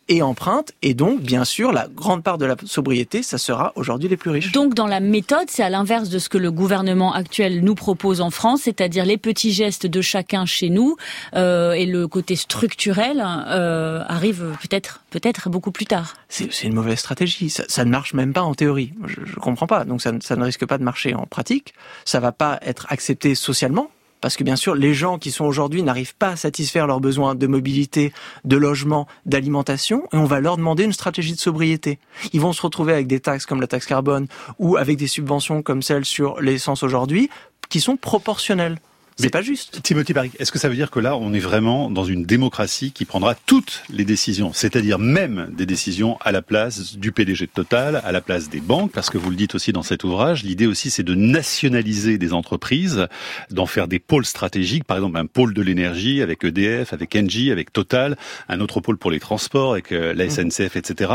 [0.09, 0.73] et empreinte.
[0.81, 4.31] Et donc, bien sûr, la grande part de la sobriété, ça sera aujourd'hui les plus
[4.31, 4.53] riches.
[4.53, 8.23] Donc, dans la méthode, c'est à l'inverse de ce que le gouvernement actuel nous propose
[8.23, 10.97] en France, c'est-à-dire les petits gestes de chacun chez nous
[11.35, 16.15] euh, et le côté structurel euh, arrive peut-être peut-être beaucoup plus tard.
[16.29, 17.51] C'est une mauvaise stratégie.
[17.51, 18.93] Ça, ça, ne marche même pas en théorie.
[19.07, 19.85] Je, je comprends pas.
[19.85, 21.75] Donc, ça, ça ne risque pas de marcher en pratique.
[22.05, 25.83] Ça va pas être accepté socialement parce que bien sûr, les gens qui sont aujourd'hui
[25.83, 28.13] n'arrivent pas à satisfaire leurs besoins de mobilité,
[28.45, 31.99] de logement, d'alimentation, et on va leur demander une stratégie de sobriété.
[32.33, 34.27] Ils vont se retrouver avec des taxes comme la taxe carbone
[34.59, 37.31] ou avec des subventions comme celles sur l'essence aujourd'hui,
[37.69, 38.79] qui sont proportionnelles.
[39.21, 39.83] C'est pas juste.
[39.83, 42.93] Timothy Barrick, est-ce que ça veut dire que là, on est vraiment dans une démocratie
[42.93, 47.51] qui prendra toutes les décisions, c'est-à-dire même des décisions à la place du PDG de
[47.51, 50.45] Total, à la place des banques, parce que vous le dites aussi dans cet ouvrage,
[50.45, 53.09] l'idée aussi c'est de nationaliser des entreprises,
[53.51, 57.51] d'en faire des pôles stratégiques, par exemple un pôle de l'énergie avec EDF, avec Engie,
[57.51, 58.17] avec Total,
[58.49, 60.51] un autre pôle pour les transports avec euh, la mmh.
[60.51, 61.13] SNCF, etc.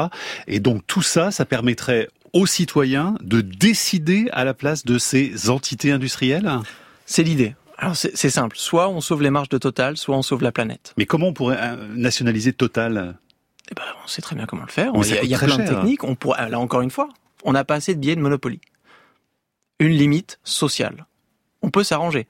[0.47, 5.49] Et donc tout ça, ça permettrait aux citoyens de décider à la place de ces
[5.49, 6.51] entités industrielles?
[7.05, 7.53] C'est l'idée.
[7.77, 10.93] Alors c'est simple, soit on sauve les marges de Total, soit on sauve la planète.
[10.97, 13.15] Mais comment on pourrait euh, nationaliser Total?
[13.71, 14.91] Eh ben, On sait très bien comment le faire.
[14.95, 16.03] Il y a, plein de techniques.
[16.03, 17.09] On pourrait, là encore une fois,
[17.43, 18.61] on n'a pas assez de biais de monopoly.
[19.79, 21.05] Une limite sociale.
[21.61, 22.27] On peut s'arranger.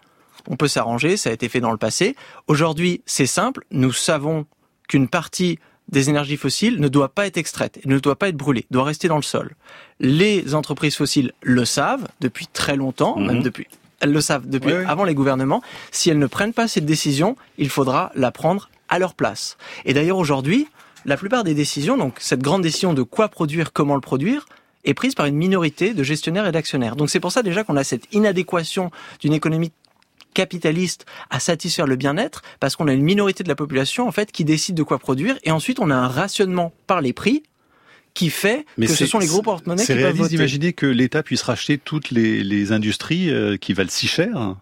[0.47, 2.15] On peut s'arranger, ça a été fait dans le passé.
[2.47, 4.45] Aujourd'hui, c'est simple, nous savons
[4.87, 8.65] qu'une partie des énergies fossiles ne doit pas être extraite, ne doit pas être brûlée,
[8.71, 9.55] doit rester dans le sol.
[9.99, 13.43] Les entreprises fossiles le savent depuis très longtemps, même mhm.
[13.43, 13.67] depuis
[14.03, 15.61] elles le savent depuis avant les gouvernements.
[15.91, 19.57] Si elles ne prennent pas cette décision, il faudra la prendre à leur place.
[19.85, 20.67] Et d'ailleurs aujourd'hui,
[21.05, 24.45] la plupart des décisions, donc cette grande décision de quoi produire, comment le produire,
[24.83, 26.97] est prise par une minorité de gestionnaires et d'actionnaires.
[26.97, 29.71] Donc c'est pour ça déjà qu'on a cette inadéquation d'une économie
[30.33, 34.33] capitaliste à satisfaire le bien-être parce qu'on a une minorité de la population en fait
[34.33, 37.43] qui décide de quoi produire et ensuite on a un rationnement par les prix
[38.13, 40.05] qui fait que ce sont les gros porte-monnaies qui peuvent voter.
[40.05, 44.07] C'est réaliste d'imaginer que l'État puisse racheter toutes les, les industries euh, qui valent si
[44.07, 44.55] cher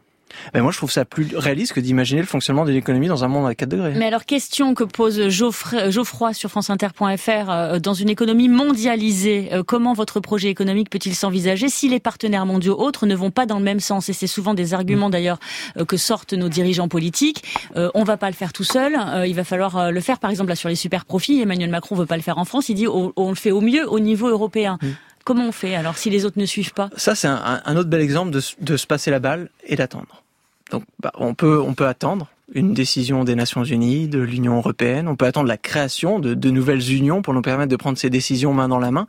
[0.53, 3.27] ben moi, je trouve ça plus réaliste que d'imaginer le fonctionnement de l'économie dans un
[3.27, 3.93] monde à 4 degrés.
[3.95, 9.93] Mais alors, question que pose Geoffroy sur franceinter.fr, euh, dans une économie mondialisée, euh, comment
[9.93, 13.63] votre projet économique peut-il s'envisager si les partenaires mondiaux autres ne vont pas dans le
[13.63, 14.09] même sens?
[14.09, 15.11] Et c'est souvent des arguments mm.
[15.11, 15.39] d'ailleurs
[15.77, 17.43] euh, que sortent nos dirigeants politiques.
[17.75, 20.55] on va pas le faire tout seul, il va falloir le faire par exemple là
[20.55, 21.41] sur les super profits.
[21.41, 23.87] Emmanuel Macron veut pas le faire en France, il dit on, le fait au mieux
[23.89, 24.77] au niveau européen.
[24.81, 24.87] Mm.
[25.23, 26.89] Comment on fait alors si les autres ne suivent pas?
[26.97, 30.23] Ça, c'est un, autre bel exemple de, de se passer la balle et d'attendre.
[30.71, 35.07] Donc bah, on peut on peut attendre une décision des Nations Unies, de l'Union européenne.
[35.07, 38.09] On peut attendre la création de, de nouvelles unions pour nous permettre de prendre ces
[38.09, 39.07] décisions main dans la main.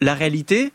[0.00, 0.72] La réalité,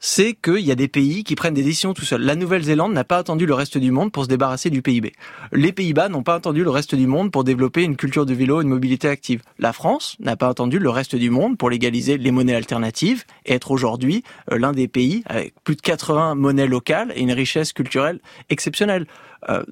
[0.00, 2.22] c'est qu'il y a des pays qui prennent des décisions tout seuls.
[2.22, 5.12] La Nouvelle-Zélande n'a pas attendu le reste du monde pour se débarrasser du PIB.
[5.52, 8.60] Les Pays-Bas n'ont pas attendu le reste du monde pour développer une culture de vélo
[8.60, 9.42] et une mobilité active.
[9.58, 13.54] La France n'a pas attendu le reste du monde pour légaliser les monnaies alternatives et
[13.54, 17.72] être aujourd'hui euh, l'un des pays avec plus de 80 monnaies locales et une richesse
[17.72, 19.06] culturelle exceptionnelle.
[19.48, 19.62] Euh,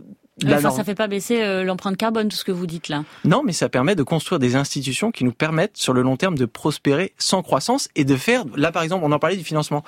[0.45, 3.05] enfin, ça fait pas baisser euh, l'empreinte carbone, tout ce que vous dites là.
[3.25, 6.37] Non, mais ça permet de construire des institutions qui nous permettent, sur le long terme,
[6.37, 8.45] de prospérer sans croissance et de faire.
[8.57, 9.85] Là, par exemple, on en parlait du financement.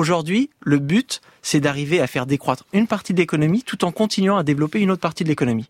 [0.00, 4.38] Aujourd'hui, le but, c'est d'arriver à faire décroître une partie de l'économie tout en continuant
[4.38, 5.68] à développer une autre partie de l'économie.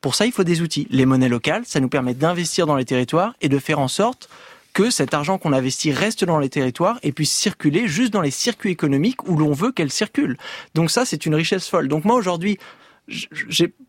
[0.00, 0.86] Pour ça, il faut des outils.
[0.90, 4.28] Les monnaies locales, ça nous permet d'investir dans les territoires et de faire en sorte
[4.74, 8.30] que cet argent qu'on investit reste dans les territoires et puisse circuler juste dans les
[8.30, 10.38] circuits économiques où l'on veut qu'elle circule.
[10.76, 11.88] Donc ça, c'est une richesse folle.
[11.88, 12.60] Donc moi, aujourd'hui,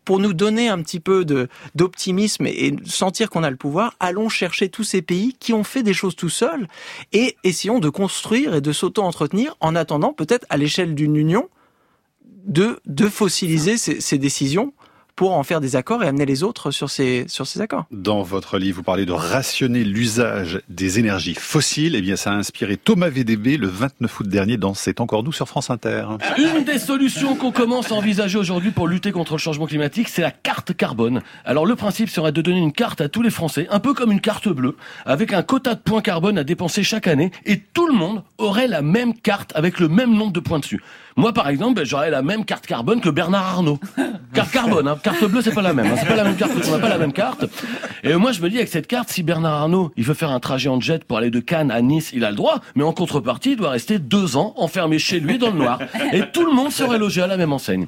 [0.04, 1.24] pour nous donner un petit peu
[1.74, 5.82] d'optimisme et, sentir qu'on a le pouvoir, allons chercher tous ces pays qui ont fait
[5.82, 6.68] des choses tout seuls
[7.12, 11.48] et essayons de construire et de s'auto-entretenir en attendant peut-être à l'échelle d'une union
[12.46, 14.72] de fossiliser ces décisions
[15.16, 17.84] pour en faire des accords et amener les autres sur ces, sur ces accords.
[17.90, 21.94] Dans votre livre, vous parlez de rationner l'usage des énergies fossiles.
[21.96, 25.32] Eh bien, ça a inspiré Thomas VDB le 29 août dernier dans C'est encore nous
[25.32, 26.06] sur France Inter.
[26.38, 30.22] Une des solutions qu'on commence à envisager aujourd'hui pour lutter contre le changement climatique, c'est
[30.22, 31.22] la carte carbone.
[31.44, 34.12] Alors, le principe serait de donner une carte à tous les Français, un peu comme
[34.12, 37.86] une carte bleue, avec un quota de points carbone à dépenser chaque année, et tout
[37.86, 40.80] le monde aurait la même carte avec le même nombre de points dessus.
[41.20, 43.78] Moi, par exemple, ben, j'aurais la même carte carbone que Bernard Arnault.
[44.32, 44.96] Carte carbone, hein.
[45.02, 45.86] carte bleue, c'est pas la même.
[45.86, 45.96] Hein.
[45.98, 47.44] C'est pas la même carte, on n'a pas la même carte.
[48.04, 50.38] Et moi, je me dis, avec cette carte, si Bernard Arnault, il veut faire un
[50.38, 52.60] trajet en jet pour aller de Cannes à Nice, il a le droit.
[52.76, 55.80] Mais en contrepartie, il doit rester deux ans enfermé chez lui dans le noir.
[56.12, 57.86] Et tout le monde serait logé à la même enseigne.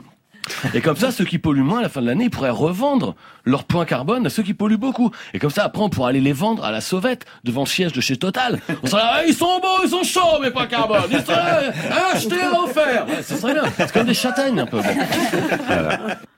[0.75, 3.15] Et comme ça, ceux qui polluent moins à la fin de l'année, ils pourraient revendre
[3.45, 5.11] leurs points carbone à ceux qui polluent beaucoup.
[5.35, 7.93] Et comme ça, après, on pourra aller les vendre à la sauvette devant le siège
[7.93, 8.61] de chez Total.
[8.83, 11.03] On serait là, ils sont beaux, ils sont chauds, mes points carbone.
[11.11, 11.73] Ils seraient
[12.13, 13.07] achetés à offert.
[13.07, 13.65] Ouais, ce serait bien.
[13.77, 14.81] C'est comme des châtaignes, un peu.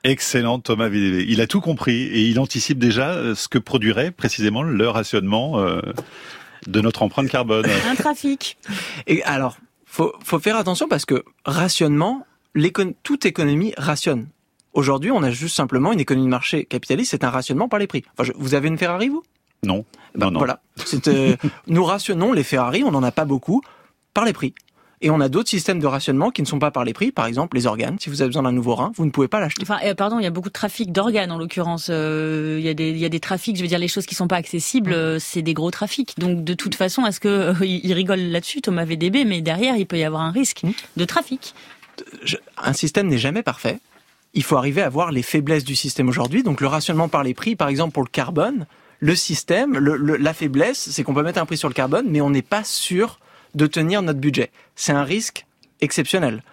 [0.03, 1.25] Excellent, Thomas Vidévé.
[1.27, 5.59] Il a tout compris et il anticipe déjà euh, ce que produirait précisément le rationnement
[5.59, 5.81] euh,
[6.67, 7.65] de notre empreinte carbone.
[7.89, 8.57] Un trafic.
[9.07, 12.25] Et alors, faut, faut faire attention parce que rationnement,
[13.03, 14.27] toute économie rationne.
[14.73, 17.87] Aujourd'hui, on a juste simplement une économie de marché capitaliste, c'est un rationnement par les
[17.87, 18.03] prix.
[18.35, 19.23] vous avez une Ferrari, vous?
[19.63, 19.85] Non.
[20.15, 20.61] Ben, non, Voilà.
[21.07, 21.35] Euh,
[21.67, 23.61] nous rationnons les Ferrari, on n'en a pas beaucoup,
[24.13, 24.53] par les prix.
[25.01, 27.11] Et on a d'autres systèmes de rationnement qui ne sont pas par les prix.
[27.11, 27.97] Par exemple, les organes.
[27.99, 29.61] Si vous avez besoin d'un nouveau rein, vous ne pouvez pas l'acheter.
[29.61, 31.87] Enfin, euh, pardon, il y a beaucoup de trafic d'organes en l'occurrence.
[31.89, 33.57] Euh, il y a des, il y a des trafics.
[33.57, 36.17] Je veux dire, les choses qui sont pas accessibles, c'est des gros trafics.
[36.17, 39.97] Donc, de toute façon, est-ce que il rigole là-dessus, Thomas VDB, mais derrière, il peut
[39.97, 40.61] y avoir un risque
[40.95, 41.53] de trafic
[42.57, 43.79] un système n'est jamais parfait.
[44.33, 46.43] il faut arriver à voir les faiblesses du système aujourd'hui.
[46.43, 48.67] Donc le rationnement par les prix, par exemple pour le carbone,
[48.99, 52.29] le système, la faiblesse, c'est qu'on peut mettre un prix sur le carbone, mais on
[52.29, 53.19] n'est pas sûr
[53.53, 54.51] de tenir notre budget.
[54.75, 55.45] C'est un risque
[55.81, 56.43] exceptionnel.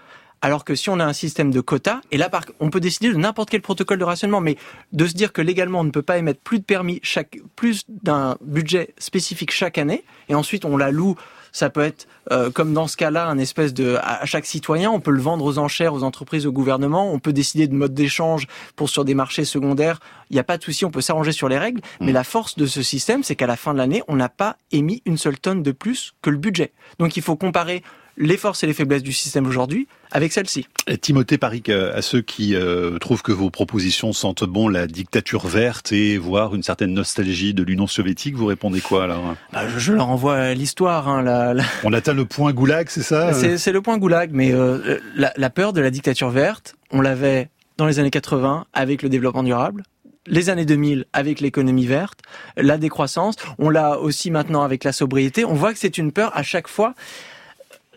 [0.45, 2.29] Alors que si on a un système de quotas, et là,
[2.59, 4.57] on peut décider de n'importe quel protocole de rationnement, mais
[4.93, 7.85] de se dire que légalement, on ne peut pas émettre plus de permis, chaque, plus
[7.89, 11.15] d'un budget spécifique chaque année, et ensuite on la loue
[11.53, 13.97] ça peut être, euh, comme dans ce cas-là, un espèce de...
[14.03, 17.13] À chaque citoyen, on peut le vendre aux enchères, aux entreprises, au gouvernement.
[17.13, 20.01] On peut décider de mode d'échange pour sur des marchés secondaires.
[20.31, 21.81] Il n'y a pas de souci, on peut s'arranger sur les règles.
[21.81, 22.07] Mmh.
[22.07, 24.57] Mais la force de ce système, c'est qu'à la fin de l'année, on n'a pas
[24.73, 26.73] émis une seule tonne de plus que le budget.
[26.99, 27.83] Donc il faut comparer
[28.17, 30.67] les forces et les faiblesses du système aujourd'hui avec celle-ci.
[31.01, 35.47] Timothée Paric, euh, à ceux qui euh, trouvent que vos propositions sentent bon la dictature
[35.47, 39.35] verte et voire une certaine nostalgie de l'Union soviétique, vous répondez quoi alors?
[39.53, 41.09] Bah, je, leur envoie à l'histoire.
[41.09, 43.33] Hein, On atteint le point goulag, c'est ça?
[43.33, 47.49] C'est le point goulag, mais euh, la, la peur de la dictature verte, on l'avait
[47.79, 49.83] dans les années 80 avec le développement durable,
[50.27, 52.21] les années 2000 avec l'économie verte,
[52.57, 55.45] la décroissance, on l'a aussi maintenant avec la sobriété.
[55.45, 56.95] On voit que c'est une peur à chaque fois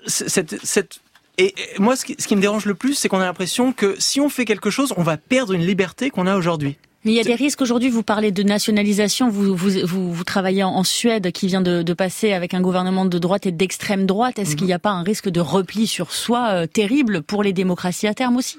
[0.07, 0.99] cette, cette
[1.37, 3.95] et moi, ce qui, ce qui me dérange le plus, c'est qu'on a l'impression que
[3.99, 6.77] si on fait quelque chose, on va perdre une liberté qu'on a aujourd'hui.
[7.03, 7.89] Mais il y a des risques aujourd'hui.
[7.89, 9.29] Vous parlez de nationalisation.
[9.29, 13.05] Vous, vous, vous, vous travaillez en Suède, qui vient de, de, passer avec un gouvernement
[13.05, 14.39] de droite et d'extrême droite.
[14.39, 14.55] Est-ce mhm.
[14.55, 18.07] qu'il n'y a pas un risque de repli sur soi euh, terrible pour les démocraties
[18.07, 18.57] à terme aussi?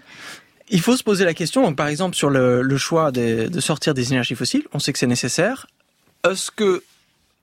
[0.69, 1.63] Il faut se poser la question.
[1.63, 4.93] Donc, par exemple, sur le, le choix de, de sortir des énergies fossiles, on sait
[4.93, 5.67] que c'est nécessaire.
[6.29, 6.83] Est-ce que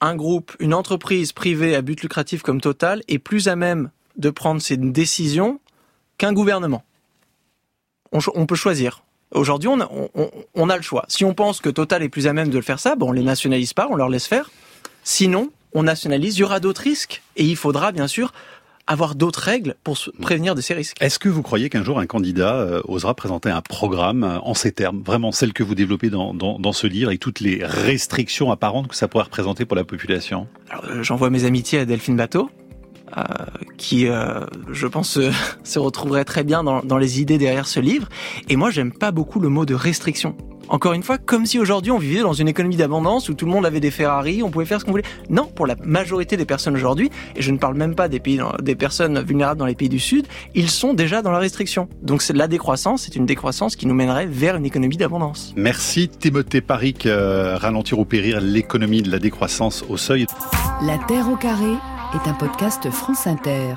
[0.04, 4.30] un groupe, une entreprise privée à but lucratif comme Total est plus à même de
[4.30, 5.62] prendre ces décisions
[6.18, 6.84] qu'un gouvernement.
[8.12, 9.04] On, peut choisir.
[9.32, 9.80] Aujourd'hui, on
[10.70, 11.06] a, le choix.
[11.08, 13.12] Si on pense que Total est plus à même de le faire ça, bon, on
[13.12, 14.52] les nationalise pas, on leur laisse faire.
[15.04, 16.38] Sinon, on nationalise.
[16.38, 18.34] Il y aura d'autres risques et il faudra bien sûr
[18.88, 20.98] avoir d'autres règles pour se prévenir de ces risques.
[21.02, 24.54] Est-ce que vous croyez qu'un jour un candidat euh, osera présenter un programme euh, en
[24.54, 28.52] ces termes, vraiment celle que vous développez dans, dans, ce livre, et toutes les restrictions
[28.52, 30.48] apparentes que ça pourrait représenter pour la population?
[30.90, 32.50] Euh, J'envoie mes amitiés à Delphine Bateau.
[33.78, 34.08] Qui,
[34.72, 35.20] je pense,
[35.64, 38.08] se retrouverait très bien dans, dans les idées derrière ce livre.
[38.50, 40.36] Et moi, j'aime pas beaucoup le mot de restriction.
[40.70, 43.52] Encore une fois, comme si aujourd'hui on vivait dans une économie d'abondance où tout le
[43.52, 45.04] monde avait des Ferrari, on pouvait faire ce qu'on voulait.
[45.30, 48.40] Non, pour la majorité des personnes aujourd'hui, et je ne parle même pas des pays,
[48.62, 51.90] des personnes vulnérables dans les pays du Sud, ils sont déjà dans la restriction.
[52.02, 55.54] Donc c'est la décroissance, c'est une décroissance qui nous mènerait vers une économie d'abondance.
[55.56, 60.26] Merci Timothée Paric, euh, ralentir ou périr l'économie de la décroissance au seuil.
[60.82, 61.74] La Terre au carré
[62.16, 63.76] est un podcast France Inter.